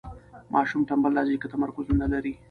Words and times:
ماشوم 0.53 0.81
ټنبل 0.89 1.11
راځي 1.17 1.35
که 1.41 1.47
تمرکز 1.53 1.85
ونلري. 1.87 2.33